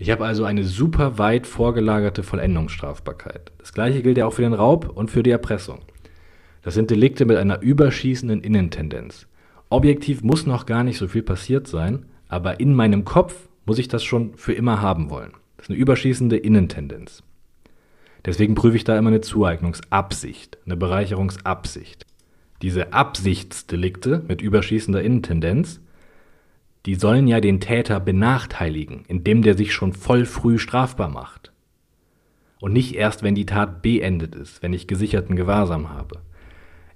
Ich 0.00 0.10
habe 0.10 0.24
also 0.24 0.44
eine 0.44 0.64
super 0.64 1.18
weit 1.18 1.46
vorgelagerte 1.46 2.22
Vollendungsstrafbarkeit. 2.22 3.52
Das 3.58 3.74
gleiche 3.74 4.00
gilt 4.00 4.16
ja 4.16 4.24
auch 4.24 4.32
für 4.32 4.40
den 4.40 4.54
Raub 4.54 4.88
und 4.96 5.10
für 5.10 5.22
die 5.22 5.30
Erpressung. 5.30 5.80
Das 6.62 6.72
sind 6.72 6.90
Delikte 6.90 7.26
mit 7.26 7.36
einer 7.36 7.60
überschießenden 7.60 8.40
Innentendenz. 8.40 9.26
Objektiv 9.68 10.22
muss 10.22 10.46
noch 10.46 10.64
gar 10.64 10.84
nicht 10.84 10.96
so 10.96 11.06
viel 11.06 11.22
passiert 11.22 11.66
sein, 11.66 12.06
aber 12.28 12.60
in 12.60 12.74
meinem 12.74 13.04
Kopf 13.04 13.50
muss 13.66 13.78
ich 13.78 13.88
das 13.88 14.02
schon 14.02 14.32
für 14.36 14.54
immer 14.54 14.80
haben 14.80 15.10
wollen. 15.10 15.32
Das 15.58 15.66
ist 15.66 15.70
eine 15.72 15.78
überschießende 15.78 16.38
Innentendenz. 16.38 17.22
Deswegen 18.24 18.54
prüfe 18.54 18.78
ich 18.78 18.84
da 18.84 18.96
immer 18.96 19.10
eine 19.10 19.20
Zueignungsabsicht, 19.20 20.56
eine 20.64 20.78
Bereicherungsabsicht. 20.78 22.06
Diese 22.62 22.94
Absichtsdelikte 22.94 24.24
mit 24.26 24.40
überschießender 24.40 25.02
Innentendenz, 25.02 25.82
die 26.86 26.94
sollen 26.94 27.26
ja 27.28 27.40
den 27.40 27.60
Täter 27.60 28.00
benachteiligen, 28.00 29.04
indem 29.06 29.42
der 29.42 29.56
sich 29.56 29.72
schon 29.72 29.92
voll 29.92 30.24
früh 30.24 30.58
strafbar 30.58 31.08
macht. 31.08 31.52
Und 32.60 32.72
nicht 32.72 32.94
erst, 32.94 33.22
wenn 33.22 33.34
die 33.34 33.46
Tat 33.46 33.82
beendet 33.82 34.34
ist, 34.34 34.62
wenn 34.62 34.72
ich 34.72 34.86
gesicherten 34.86 35.36
Gewahrsam 35.36 35.90
habe. 35.90 36.20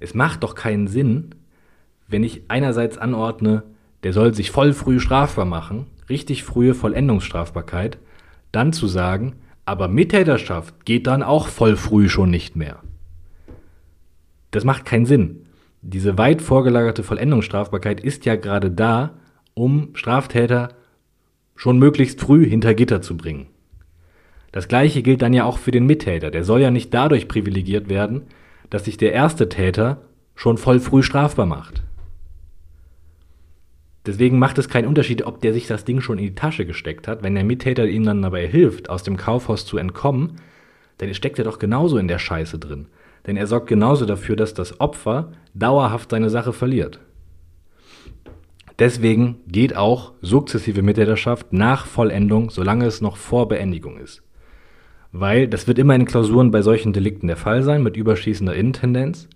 Es 0.01 0.15
macht 0.15 0.43
doch 0.43 0.55
keinen 0.55 0.87
Sinn, 0.87 1.35
wenn 2.09 2.23
ich 2.23 2.43
einerseits 2.49 2.99
anordne, 2.99 3.63
der 4.03 4.13
soll 4.13 4.35
sich 4.35 4.51
voll 4.51 4.73
früh 4.73 5.01
strafbar 5.01 5.47
machen, 5.47 5.87
richtig 6.09 6.45
frühe 6.45 6.75
Vollendungsstrafbarkeit, 6.75 7.99
dann 8.53 8.73
zu 8.73 8.87
sagen, 8.87 9.37
aber 9.65 9.89
Mittäterschaft 9.89 10.85
geht 10.85 11.07
dann 11.07 11.23
auch 11.23 11.49
voll 11.49 11.77
früh 11.77 12.09
schon 12.09 12.31
nicht 12.31 12.57
mehr. 12.57 12.81
Das 14.51 14.65
macht 14.65 14.85
keinen 14.85 15.07
Sinn. 15.07 15.47
Diese 15.81 16.19
weit 16.19 16.43
vorgelagerte 16.43 17.03
Vollendungsstrafbarkeit 17.03 18.01
ist 18.01 18.27
ja 18.27 18.37
gerade 18.37 18.71
da, 18.71 19.15
um 19.55 19.91
Straftäter 19.95 20.71
schon 21.57 21.79
möglichst 21.79 22.21
früh 22.21 22.47
hinter 22.47 22.75
Gitter 22.75 23.01
zu 23.01 23.17
bringen. 23.17 23.47
Das 24.53 24.69
gleiche 24.69 25.03
gilt 25.03 25.23
dann 25.23 25.33
ja 25.33 25.45
auch 25.45 25.59
für 25.59 25.71
den 25.71 25.87
Mittäter. 25.87 26.31
Der 26.31 26.45
soll 26.45 26.61
ja 26.61 26.71
nicht 26.71 26.93
dadurch 26.95 27.27
privilegiert 27.27 27.89
werden, 27.89 28.23
dass 28.71 28.85
sich 28.85 28.97
der 28.97 29.13
erste 29.13 29.49
Täter 29.49 30.03
schon 30.35 30.59
voll 30.59 30.81
früh 30.81 31.03
strafbar 31.03 31.47
macht. 31.47 31.83
Deswegen 34.07 34.39
macht 34.39 34.59
es 34.59 34.69
keinen 34.69 34.87
Unterschied, 34.87 35.27
ob 35.27 35.41
der 35.41 35.55
sich 35.55 35.67
das 35.67 35.85
Ding 35.85 36.01
schon 36.01 36.19
in 36.19 36.25
die 36.25 36.35
Tasche 36.35 36.67
gesteckt 36.67 37.09
hat. 37.09 37.23
Wenn 37.23 37.35
der 37.35 37.45
Mittäter 37.45 37.87
ihm 37.87 38.05
dann 38.05 38.21
dabei 38.21 38.47
hilft, 38.47 38.91
aus 38.91 39.03
dem 39.03 39.17
Kaufhaus 39.17 39.65
zu 39.65 39.79
entkommen, 39.79 40.41
dann 40.99 41.15
steckt 41.15 41.39
er 41.39 41.45
doch 41.45 41.59
genauso 41.59 41.97
in 41.97 42.09
der 42.09 42.19
Scheiße 42.19 42.59
drin. 42.59 42.87
Denn 43.27 43.37
er 43.37 43.47
sorgt 43.47 43.69
genauso 43.69 44.05
dafür, 44.05 44.37
dass 44.37 44.53
das 44.53 44.79
Opfer 44.81 45.33
dauerhaft 45.55 46.11
seine 46.11 46.29
Sache 46.29 46.53
verliert. 46.53 47.01
Deswegen 48.79 49.37
geht 49.47 49.77
auch 49.77 50.13
sukzessive 50.21 50.83
Mittäterschaft 50.83 51.53
nach 51.53 51.87
Vollendung, 51.87 52.51
solange 52.51 52.87
es 52.87 53.01
noch 53.01 53.17
vor 53.17 53.49
Beendigung 53.49 53.99
ist. 53.99 54.23
Weil 55.13 55.47
das 55.47 55.69
wird 55.69 55.79
immer 55.79 55.95
in 55.95 56.07
Klausuren 56.07 56.51
bei 56.51 56.61
solchen 56.61 56.93
Delikten 56.93 57.29
der 57.29 57.37
Fall 57.37 57.63
sein, 57.63 57.85
mit 57.85 57.97
überschießender 57.97 58.55
Intendenz. 58.55 59.29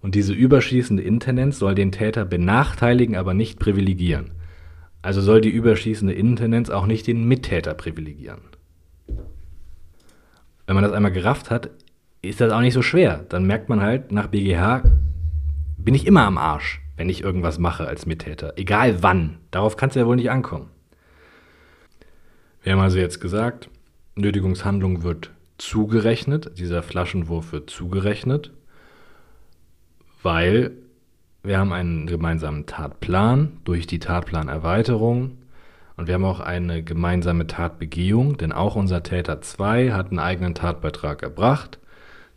Und 0.00 0.16
diese 0.16 0.32
überschießende 0.32 1.04
Intendenz 1.04 1.58
soll 1.58 1.76
den 1.76 1.92
Täter 1.92 2.24
benachteiligen, 2.24 3.16
aber 3.16 3.32
nicht 3.32 3.60
privilegieren. 3.60 4.32
Also 5.02 5.20
soll 5.20 5.40
die 5.40 5.50
überschießende 5.50 6.12
Intendenz 6.12 6.68
auch 6.68 6.86
nicht 6.86 7.06
den 7.06 7.24
Mittäter 7.24 7.74
privilegieren. 7.74 8.40
Wenn 10.66 10.74
man 10.74 10.84
das 10.84 10.92
einmal 10.92 11.12
gerafft 11.12 11.50
hat, 11.50 11.70
ist 12.22 12.40
das 12.40 12.52
auch 12.52 12.60
nicht 12.60 12.74
so 12.74 12.82
schwer. 12.82 13.24
Dann 13.28 13.44
merkt 13.44 13.68
man 13.68 13.80
halt, 13.80 14.12
nach 14.12 14.26
BGH 14.26 14.82
bin 15.78 15.94
ich 15.94 16.06
immer 16.06 16.24
am 16.26 16.38
Arsch, 16.38 16.80
wenn 17.00 17.08
ich 17.08 17.24
irgendwas 17.24 17.58
mache 17.58 17.88
als 17.88 18.06
Mittäter. 18.06 18.52
Egal 18.56 19.02
wann. 19.02 19.38
Darauf 19.50 19.76
kann 19.76 19.88
es 19.88 19.96
ja 19.96 20.06
wohl 20.06 20.16
nicht 20.16 20.30
ankommen. 20.30 20.70
Wir 22.62 22.72
haben 22.72 22.80
also 22.80 22.98
jetzt 22.98 23.20
gesagt, 23.20 23.68
Nötigungshandlung 24.14 25.02
wird 25.02 25.32
zugerechnet, 25.58 26.58
dieser 26.58 26.82
Flaschenwurf 26.82 27.52
wird 27.52 27.70
zugerechnet 27.70 28.52
weil 30.22 30.72
wir 31.42 31.58
haben 31.58 31.72
einen 31.72 32.06
gemeinsamen 32.06 32.66
Tatplan 32.66 33.60
durch 33.64 33.86
die 33.86 33.98
Tatplanerweiterung 33.98 35.38
und 35.96 36.06
wir 36.06 36.14
haben 36.14 36.24
auch 36.24 36.40
eine 36.40 36.82
gemeinsame 36.82 37.46
Tatbegehung, 37.46 38.36
denn 38.36 38.52
auch 38.52 38.76
unser 38.76 39.02
Täter 39.02 39.40
2 39.40 39.92
hat 39.92 40.10
einen 40.10 40.18
eigenen 40.18 40.54
Tatbeitrag 40.54 41.22
erbracht. 41.22 41.78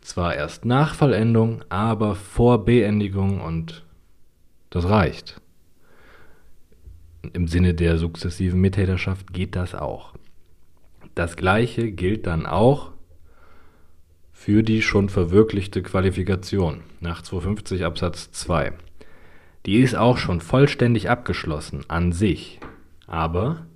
Zwar 0.00 0.34
erst 0.34 0.64
nach 0.64 0.94
Vollendung, 0.94 1.62
aber 1.70 2.14
vor 2.14 2.64
Beendigung 2.64 3.40
und 3.40 3.84
das 4.74 4.88
reicht. 4.88 5.40
Im 7.32 7.46
Sinne 7.48 7.74
der 7.74 7.96
sukzessiven 7.96 8.60
Mittäterschaft 8.60 9.32
geht 9.32 9.56
das 9.56 9.74
auch. 9.74 10.14
Das 11.14 11.36
gleiche 11.36 11.92
gilt 11.92 12.26
dann 12.26 12.44
auch 12.44 12.90
für 14.32 14.62
die 14.62 14.82
schon 14.82 15.08
verwirklichte 15.08 15.82
Qualifikation 15.82 16.82
nach 17.00 17.22
250 17.22 17.84
Absatz 17.84 18.32
2. 18.32 18.72
Die 19.64 19.80
ist 19.80 19.94
auch 19.94 20.18
schon 20.18 20.40
vollständig 20.40 21.08
abgeschlossen 21.08 21.84
an 21.88 22.12
sich, 22.12 22.58
aber 23.06 23.66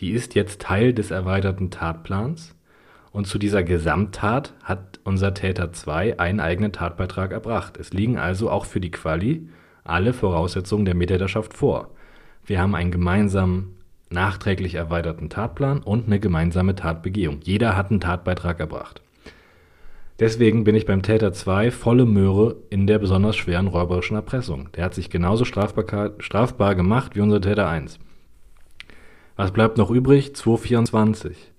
die 0.00 0.10
ist 0.10 0.34
jetzt 0.34 0.60
Teil 0.60 0.92
des 0.92 1.12
erweiterten 1.12 1.70
Tatplans 1.70 2.54
und 3.12 3.26
zu 3.26 3.38
dieser 3.38 3.62
Gesamttat 3.62 4.52
hat 4.62 5.00
unser 5.04 5.32
Täter 5.32 5.72
2 5.72 6.18
einen 6.18 6.40
eigenen 6.40 6.72
Tatbeitrag 6.72 7.30
erbracht. 7.30 7.78
Es 7.78 7.92
liegen 7.92 8.18
also 8.18 8.50
auch 8.50 8.66
für 8.66 8.80
die 8.80 8.90
Quali 8.90 9.48
alle 9.88 10.12
Voraussetzungen 10.12 10.84
der 10.84 10.94
Mittäterschaft 10.94 11.54
vor. 11.54 11.90
Wir 12.44 12.60
haben 12.60 12.74
einen 12.74 12.90
gemeinsamen 12.90 13.76
nachträglich 14.10 14.74
erweiterten 14.74 15.28
Tatplan 15.28 15.80
und 15.82 16.06
eine 16.06 16.20
gemeinsame 16.20 16.74
Tatbegehung. 16.74 17.40
Jeder 17.42 17.76
hat 17.76 17.90
einen 17.90 18.00
Tatbeitrag 18.00 18.60
erbracht. 18.60 19.02
Deswegen 20.18 20.64
bin 20.64 20.74
ich 20.74 20.86
beim 20.86 21.02
Täter 21.02 21.32
2 21.32 21.70
volle 21.70 22.06
Möhre 22.06 22.56
in 22.70 22.86
der 22.86 22.98
besonders 22.98 23.36
schweren 23.36 23.66
räuberischen 23.66 24.16
Erpressung. 24.16 24.70
Der 24.74 24.84
hat 24.84 24.94
sich 24.94 25.10
genauso 25.10 25.44
strafbar, 25.44 26.12
strafbar 26.18 26.74
gemacht 26.74 27.16
wie 27.16 27.20
unser 27.20 27.40
Täter 27.40 27.68
1. 27.68 27.98
Was 29.36 29.50
bleibt 29.50 29.76
noch 29.76 29.90
übrig? 29.90 30.34
224. 30.34 31.52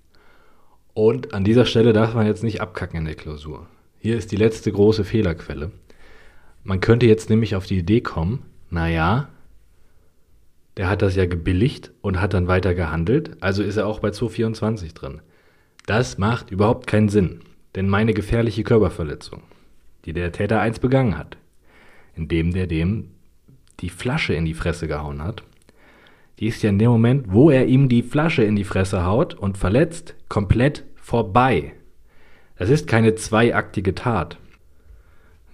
Und 0.96 1.36
an 1.36 1.44
dieser 1.44 1.66
Stelle 1.66 1.94
darf 1.94 2.16
man 2.16 2.26
jetzt 2.26 2.44
nicht 2.44 2.60
abkacken 2.60 3.00
in 3.00 3.06
der 3.06 3.14
Klausur. 3.14 3.68
Hier 4.00 4.18
ist 4.18 4.32
die 4.32 4.38
letzte 4.38 4.72
große 4.72 5.04
Fehlerquelle. 5.04 5.72
Man 6.64 6.80
könnte 6.80 7.06
jetzt 7.06 7.30
nämlich 7.30 7.56
auf 7.56 7.66
die 7.66 7.78
Idee 7.78 8.02
kommen, 8.02 8.44
naja, 8.70 9.30
der 10.78 10.90
hat 10.90 11.02
das 11.02 11.16
ja 11.16 11.26
gebilligt 11.26 11.92
und 12.02 12.22
hat 12.22 12.34
dann 12.34 12.48
weiter 12.48 12.76
gehandelt, 12.76 13.32
also 13.42 13.64
ist 13.64 13.78
er 13.78 13.88
auch 13.88 14.00
bei 14.00 14.12
224 14.12 14.94
drin. 14.94 15.22
Das 15.86 16.18
macht 16.18 16.52
überhaupt 16.52 16.86
keinen 16.86 17.10
Sinn. 17.10 17.42
Denn 17.76 17.90
meine 17.90 18.14
gefährliche 18.14 18.64
Körperverletzung, 18.64 19.44
die 20.06 20.14
der 20.14 20.32
Täter 20.32 20.60
1 20.60 20.80
begangen 20.80 21.18
hat, 21.18 21.38
indem 22.16 22.54
der 22.54 22.68
dem 22.68 23.12
die 23.80 23.90
Flasche 23.90 24.34
in 24.34 24.46
die 24.46 24.56
Fresse 24.56 24.88
gehauen 24.88 25.24
hat, 25.24 25.44
die 26.40 26.48
ist 26.48 26.62
ja 26.64 26.70
in 26.70 26.80
dem 26.80 26.90
Moment, 26.90 27.32
wo 27.32 27.50
er 27.50 27.68
ihm 27.68 27.90
die 27.90 28.04
Flasche 28.04 28.44
in 28.44 28.56
die 28.56 28.64
Fresse 28.64 29.06
haut 29.06 29.34
und 29.34 29.58
verletzt, 29.58 30.16
komplett 30.30 30.84
vorbei. 30.96 31.74
Das 32.58 32.70
ist 32.70 32.88
keine 32.88 33.16
zweiaktige 33.16 33.96
Tat. 33.96 34.38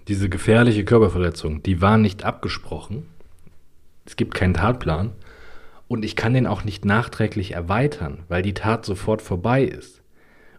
Diese 0.07 0.29
gefährliche 0.29 0.85
Körperverletzung, 0.85 1.63
die 1.63 1.81
war 1.81 1.97
nicht 1.97 2.23
abgesprochen. 2.25 3.07
Es 4.05 4.15
gibt 4.15 4.33
keinen 4.33 4.53
Tatplan. 4.53 5.11
Und 5.87 6.03
ich 6.05 6.15
kann 6.15 6.33
den 6.33 6.47
auch 6.47 6.63
nicht 6.63 6.85
nachträglich 6.85 7.51
erweitern, 7.51 8.23
weil 8.27 8.41
die 8.41 8.53
Tat 8.53 8.85
sofort 8.85 9.21
vorbei 9.21 9.63
ist. 9.63 10.01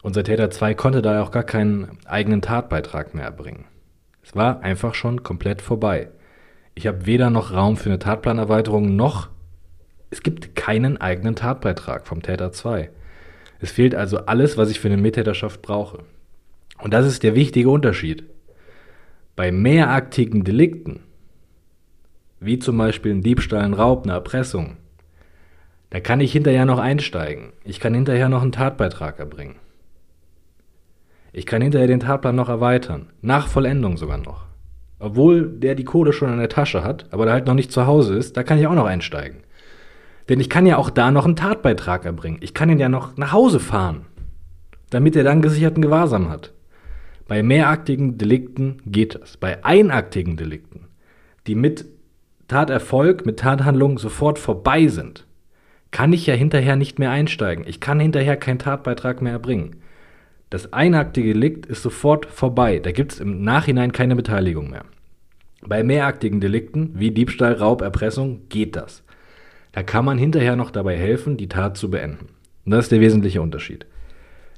Unser 0.03 0.23
Täter 0.23 0.51
2 0.51 0.75
konnte 0.75 1.03
da 1.03 1.23
auch 1.23 1.31
gar 1.31 1.43
keinen 1.43 1.99
eigenen 2.05 2.43
Tatbeitrag 2.43 3.15
mehr 3.15 3.25
erbringen. 3.25 3.65
Es 4.23 4.37
war 4.37 4.61
einfach 4.61 4.95
schon 4.95 5.23
komplett 5.23 5.61
vorbei. 5.61 6.11
Ich 6.75 6.87
habe 6.87 7.07
weder 7.07 7.31
noch 7.31 7.53
Raum 7.53 7.77
für 7.77 7.89
eine 7.89 7.99
Tatplanerweiterung 7.99 8.97
noch 8.97 9.29
es 10.15 10.23
gibt 10.23 10.55
keinen 10.55 10.97
eigenen 10.97 11.35
Tatbeitrag 11.35 12.07
vom 12.07 12.23
Täter 12.23 12.53
2. 12.53 12.89
Es 13.59 13.73
fehlt 13.73 13.97
also 13.97 14.19
alles, 14.27 14.57
was 14.57 14.71
ich 14.71 14.79
für 14.79 14.87
eine 14.87 14.97
Mittäterschaft 14.97 15.61
brauche. 15.61 16.05
Und 16.79 16.95
das 16.95 17.05
ist 17.05 17.25
der 17.25 17.35
wichtige 17.35 17.69
Unterschied. 17.69 18.23
Bei 19.37 19.51
mehraktigen 19.51 20.45
Delikten, 20.45 21.01
wie 22.39 22.61
zum 22.61 22.79
Beispiel 22.79 23.13
ein 23.13 23.23
Diebstahl, 23.23 23.63
ein 23.63 23.75
Raub, 23.75 24.05
eine 24.05 24.13
Erpressung, 24.13 24.77
da 25.91 25.99
kann 25.99 26.21
ich 26.21 26.31
hinterher 26.31 26.65
noch 26.65 26.79
einsteigen. 26.79 27.53
Ich 27.65 27.81
kann 27.81 27.95
hinterher 27.95 28.29
noch 28.29 28.43
einen 28.43 28.53
Tatbeitrag 28.53 29.19
erbringen. 29.19 29.57
Ich 31.33 31.47
kann 31.47 31.63
hinterher 31.63 31.89
den 31.89 31.99
Tatplan 31.99 32.37
noch 32.37 32.49
erweitern. 32.49 33.11
Nach 33.23 33.49
Vollendung 33.49 33.97
sogar 33.97 34.19
noch. 34.19 34.45
Obwohl 35.01 35.49
der 35.49 35.75
die 35.75 35.83
Kohle 35.83 36.13
schon 36.13 36.33
in 36.33 36.39
der 36.39 36.49
Tasche 36.49 36.85
hat, 36.85 37.07
aber 37.11 37.25
der 37.25 37.35
halt 37.35 37.47
noch 37.47 37.55
nicht 37.55 37.73
zu 37.73 37.87
Hause 37.87 38.15
ist, 38.15 38.37
da 38.37 38.45
kann 38.45 38.59
ich 38.59 38.69
auch 38.69 38.75
noch 38.75 38.87
einsteigen. 38.87 39.39
Denn 40.29 40.39
ich 40.39 40.49
kann 40.49 40.65
ja 40.65 40.77
auch 40.77 40.91
da 40.91 41.11
noch 41.11 41.25
einen 41.25 41.35
Tatbeitrag 41.35 42.05
erbringen. 42.05 42.39
Ich 42.41 42.55
kann 42.55 42.71
ihn 42.71 42.79
ja 42.79 42.89
noch 42.89 43.17
nach 43.17 43.33
Hause 43.33 43.59
fahren, 43.59 44.07
damit 44.91 45.17
er 45.17 45.25
dann 45.25 45.43
gesicherten 45.43 45.83
Gewahrsam 45.83 46.31
hat. 46.31 46.53
Bei 47.27 47.43
mehraktigen 47.43 48.19
Delikten 48.19 48.83
geht 48.87 49.15
das. 49.21 49.37
Bei 49.37 49.65
einaktigen 49.65 50.37
Delikten, 50.37 50.89
die 51.47 51.55
mit 51.55 51.87
Taterfolg, 52.49 53.25
mit 53.25 53.39
Tathandlung 53.39 53.99
sofort 53.99 54.39
vorbei 54.39 54.89
sind, 54.89 55.27
kann 55.91 56.13
ich 56.13 56.27
ja 56.27 56.35
hinterher 56.35 56.77
nicht 56.77 56.99
mehr 56.99 57.11
einsteigen. 57.11 57.65
Ich 57.67 57.81
kann 57.81 58.01
hinterher 58.01 58.37
keinen 58.37 58.59
Tatbeitrag 58.59 59.23
mehr 59.23 59.33
erbringen. 59.33 59.77
Das 60.51 60.73
einaktige 60.73 61.33
Delikt 61.33 61.67
ist 61.67 61.83
sofort 61.83 62.27
vorbei. 62.27 62.79
Da 62.79 62.93
gibt 62.93 63.13
es 63.13 63.21
im 63.21 63.43
Nachhinein 63.43 63.93
keine 63.93 64.17
Beteiligung 64.17 64.71
mehr. 64.71 64.85
Bei 65.67 65.83
mehraktigen 65.83 66.41
Delikten 66.41 66.91
wie 66.95 67.11
Diebstahl, 67.11 67.55
Raub, 67.55 67.81
Erpressung 67.81 68.43
geht 68.51 68.77
das. 68.77 69.03
Da 69.73 69.83
kann 69.83 70.05
man 70.05 70.19
hinterher 70.19 70.57
noch 70.57 70.71
dabei 70.71 70.97
helfen, 70.97 71.37
die 71.37 71.49
Tat 71.49 71.77
zu 71.77 71.91
beenden. 71.91 72.29
Und 72.65 72.73
das 72.73 72.85
ist 72.85 72.93
der 72.93 73.01
wesentliche 73.01 73.41
Unterschied. 73.41 73.87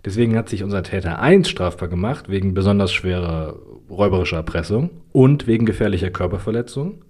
Deswegen 0.07 0.37
hat 0.37 0.49
sich 0.49 0.63
unser 0.63 0.85
Täter 0.85 1.19
1 1.19 1.49
strafbar 1.49 1.89
gemacht 1.89 2.29
wegen 2.29 2.55
besonders 2.55 2.93
schwerer 2.93 3.57
räuberischer 3.91 4.37
Erpressung 4.37 4.91
und 5.11 5.49
wegen 5.49 5.67
gefährlicher 5.67 6.11
Körperverletzung. 6.11 7.03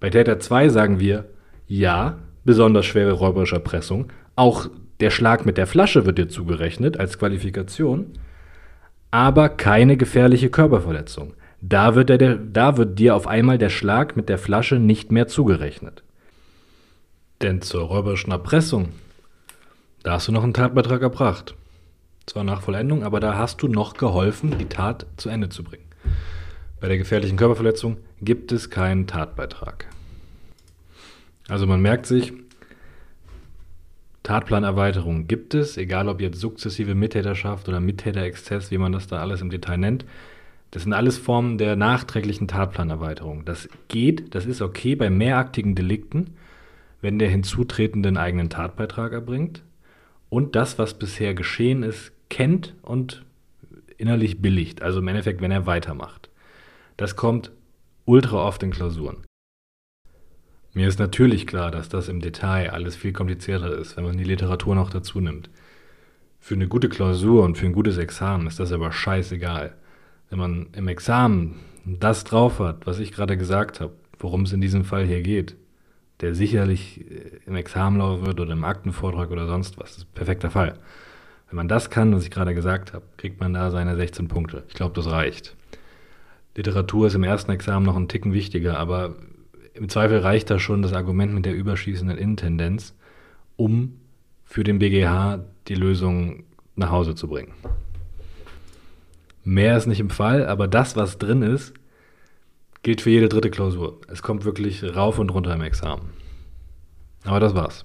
Bei 0.00 0.10
Täter 0.10 0.40
2 0.40 0.70
sagen 0.70 0.98
wir, 0.98 1.26
ja, 1.68 2.18
besonders 2.44 2.84
schwere 2.84 3.12
räuberische 3.12 3.54
Erpressung, 3.54 4.08
auch 4.34 4.68
der 4.98 5.10
Schlag 5.10 5.46
mit 5.46 5.56
der 5.56 5.68
Flasche 5.68 6.04
wird 6.04 6.18
dir 6.18 6.28
zugerechnet 6.28 6.98
als 6.98 7.16
Qualifikation, 7.16 8.14
aber 9.12 9.48
keine 9.48 9.96
gefährliche 9.96 10.50
Körperverletzung. 10.50 11.34
Da 11.60 11.94
wird, 11.94 12.08
der, 12.08 12.34
da 12.34 12.76
wird 12.76 12.98
dir 12.98 13.14
auf 13.14 13.28
einmal 13.28 13.58
der 13.58 13.70
Schlag 13.70 14.16
mit 14.16 14.28
der 14.28 14.38
Flasche 14.38 14.80
nicht 14.80 15.12
mehr 15.12 15.28
zugerechnet. 15.28 16.02
Denn 17.40 17.62
zur 17.62 17.84
räuberischen 17.84 18.32
Erpressung, 18.32 18.88
da 20.02 20.14
hast 20.14 20.26
du 20.26 20.32
noch 20.32 20.42
einen 20.42 20.54
Tatbeitrag 20.54 21.02
erbracht. 21.02 21.54
Zwar 22.26 22.42
nach 22.42 22.60
Vollendung, 22.60 23.04
aber 23.04 23.20
da 23.20 23.36
hast 23.36 23.62
du 23.62 23.68
noch 23.68 23.94
geholfen, 23.94 24.58
die 24.58 24.66
Tat 24.66 25.06
zu 25.16 25.28
Ende 25.28 25.48
zu 25.48 25.62
bringen. 25.62 25.86
Bei 26.80 26.88
der 26.88 26.98
gefährlichen 26.98 27.36
Körperverletzung 27.36 27.98
gibt 28.20 28.52
es 28.52 28.68
keinen 28.68 29.06
Tatbeitrag. 29.06 29.86
Also 31.48 31.66
man 31.66 31.80
merkt 31.80 32.06
sich, 32.06 32.32
Tatplanerweiterung 34.24 35.28
gibt 35.28 35.54
es, 35.54 35.76
egal 35.76 36.08
ob 36.08 36.20
jetzt 36.20 36.40
sukzessive 36.40 36.96
Mittäterschaft 36.96 37.68
oder 37.68 37.78
Mittäterexzess, 37.78 38.72
wie 38.72 38.78
man 38.78 38.90
das 38.90 39.06
da 39.06 39.20
alles 39.20 39.40
im 39.40 39.50
Detail 39.50 39.78
nennt. 39.78 40.04
Das 40.72 40.82
sind 40.82 40.92
alles 40.92 41.16
Formen 41.16 41.58
der 41.58 41.76
nachträglichen 41.76 42.48
Tatplanerweiterung. 42.48 43.44
Das 43.44 43.68
geht, 43.86 44.34
das 44.34 44.44
ist 44.44 44.62
okay 44.62 44.96
bei 44.96 45.10
mehraktigen 45.10 45.76
Delikten, 45.76 46.34
wenn 47.00 47.20
der 47.20 47.30
Hinzutretende 47.30 48.08
einen 48.08 48.16
eigenen 48.16 48.50
Tatbeitrag 48.50 49.12
erbringt 49.12 49.62
und 50.28 50.56
das, 50.56 50.76
was 50.76 50.94
bisher 50.94 51.34
geschehen 51.34 51.84
ist, 51.84 52.10
kennt 52.28 52.74
und 52.82 53.24
innerlich 53.98 54.40
billigt. 54.42 54.82
Also 54.82 55.00
im 55.00 55.08
Endeffekt, 55.08 55.40
wenn 55.40 55.50
er 55.50 55.66
weitermacht. 55.66 56.30
Das 56.96 57.16
kommt 57.16 57.52
ultra 58.04 58.36
oft 58.46 58.62
in 58.62 58.70
Klausuren. 58.70 59.24
Mir 60.74 60.88
ist 60.88 60.98
natürlich 60.98 61.46
klar, 61.46 61.70
dass 61.70 61.88
das 61.88 62.08
im 62.08 62.20
Detail 62.20 62.70
alles 62.70 62.96
viel 62.96 63.12
komplizierter 63.12 63.76
ist, 63.78 63.96
wenn 63.96 64.04
man 64.04 64.18
die 64.18 64.24
Literatur 64.24 64.74
noch 64.74 64.90
dazu 64.90 65.20
nimmt. 65.20 65.48
Für 66.38 66.54
eine 66.54 66.68
gute 66.68 66.88
Klausur 66.88 67.44
und 67.44 67.56
für 67.56 67.66
ein 67.66 67.72
gutes 67.72 67.96
Examen 67.96 68.46
ist 68.46 68.60
das 68.60 68.72
aber 68.72 68.92
scheißegal. 68.92 69.74
Wenn 70.28 70.38
man 70.38 70.66
im 70.72 70.88
Examen 70.88 71.60
das 71.86 72.24
drauf 72.24 72.58
hat, 72.58 72.86
was 72.86 72.98
ich 72.98 73.12
gerade 73.12 73.36
gesagt 73.36 73.80
habe, 73.80 73.94
worum 74.18 74.42
es 74.42 74.52
in 74.52 74.60
diesem 74.60 74.84
Fall 74.84 75.06
hier 75.06 75.22
geht, 75.22 75.56
der 76.20 76.34
sicherlich 76.34 77.04
im 77.46 77.56
Examen 77.56 77.98
laufen 77.98 78.26
wird 78.26 78.40
oder 78.40 78.52
im 78.52 78.64
Aktenvortrag 78.64 79.30
oder 79.30 79.46
sonst 79.46 79.78
was, 79.78 79.90
das 79.90 79.98
ist 79.98 80.10
ein 80.10 80.14
perfekter 80.14 80.50
Fall. 80.50 80.78
Wenn 81.48 81.56
man 81.56 81.68
das 81.68 81.90
kann, 81.90 82.14
was 82.14 82.24
ich 82.24 82.30
gerade 82.30 82.54
gesagt 82.54 82.92
habe, 82.92 83.04
kriegt 83.16 83.40
man 83.40 83.54
da 83.54 83.70
seine 83.70 83.96
16 83.96 84.28
Punkte. 84.28 84.64
Ich 84.68 84.74
glaube, 84.74 84.94
das 84.94 85.10
reicht. 85.10 85.56
Literatur 86.56 87.06
ist 87.06 87.14
im 87.14 87.22
ersten 87.22 87.52
Examen 87.52 87.84
noch 87.84 87.96
ein 87.96 88.08
Ticken 88.08 88.32
wichtiger, 88.32 88.78
aber 88.78 89.16
im 89.74 89.88
Zweifel 89.88 90.18
reicht 90.18 90.50
da 90.50 90.58
schon 90.58 90.82
das 90.82 90.92
Argument 90.92 91.32
mit 91.32 91.44
der 91.44 91.54
überschießenden 91.54 92.16
Intendenz, 92.16 92.94
um 93.56 94.00
für 94.44 94.64
den 94.64 94.78
BGH 94.78 95.44
die 95.68 95.74
Lösung 95.74 96.44
nach 96.76 96.90
Hause 96.90 97.14
zu 97.14 97.28
bringen. 97.28 97.52
Mehr 99.44 99.76
ist 99.76 99.86
nicht 99.86 100.00
im 100.00 100.10
Fall, 100.10 100.46
aber 100.46 100.66
das, 100.66 100.96
was 100.96 101.18
drin 101.18 101.42
ist, 101.42 101.74
gilt 102.82 103.00
für 103.00 103.10
jede 103.10 103.28
dritte 103.28 103.50
Klausur. 103.50 104.00
Es 104.08 104.22
kommt 104.22 104.44
wirklich 104.44 104.82
rauf 104.82 105.18
und 105.18 105.30
runter 105.30 105.54
im 105.54 105.60
Examen. 105.60 106.10
Aber 107.24 107.40
das 107.40 107.54
war's. 107.54 107.84